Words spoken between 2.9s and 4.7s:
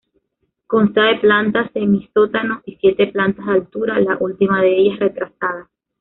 plantas de altura, la última